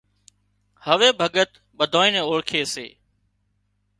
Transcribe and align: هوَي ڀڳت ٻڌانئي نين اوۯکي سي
هوَي 0.87 1.09
ڀڳت 1.19 1.51
ٻڌانئي 1.77 2.09
نين 2.13 2.23
اوۯکي 2.27 2.61
سي 2.73 2.87